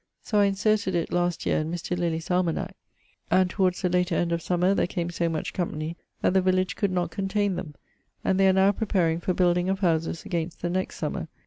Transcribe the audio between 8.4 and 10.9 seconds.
are now preparing for building of houses against the